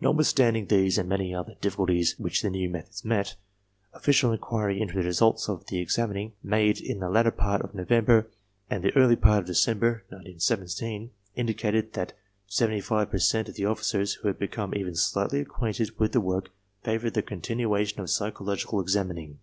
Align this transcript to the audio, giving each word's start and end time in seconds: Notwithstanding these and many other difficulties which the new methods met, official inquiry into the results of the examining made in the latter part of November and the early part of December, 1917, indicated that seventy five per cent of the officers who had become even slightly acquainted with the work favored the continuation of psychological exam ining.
Notwithstanding 0.00 0.66
these 0.66 0.98
and 0.98 1.08
many 1.08 1.32
other 1.32 1.54
difficulties 1.60 2.16
which 2.18 2.42
the 2.42 2.50
new 2.50 2.68
methods 2.68 3.04
met, 3.04 3.36
official 3.92 4.32
inquiry 4.32 4.80
into 4.80 4.94
the 4.94 5.04
results 5.04 5.48
of 5.48 5.66
the 5.66 5.78
examining 5.78 6.32
made 6.42 6.80
in 6.80 6.98
the 6.98 7.08
latter 7.08 7.30
part 7.30 7.62
of 7.62 7.72
November 7.72 8.28
and 8.68 8.82
the 8.82 8.90
early 8.96 9.14
part 9.14 9.38
of 9.42 9.46
December, 9.46 10.02
1917, 10.08 11.12
indicated 11.36 11.92
that 11.92 12.14
seventy 12.48 12.80
five 12.80 13.12
per 13.12 13.18
cent 13.18 13.48
of 13.48 13.54
the 13.54 13.66
officers 13.66 14.14
who 14.14 14.26
had 14.26 14.40
become 14.40 14.74
even 14.74 14.96
slightly 14.96 15.38
acquainted 15.38 15.96
with 16.00 16.10
the 16.10 16.20
work 16.20 16.50
favored 16.82 17.14
the 17.14 17.22
continuation 17.22 18.00
of 18.00 18.10
psychological 18.10 18.80
exam 18.80 19.10
ining. 19.10 19.36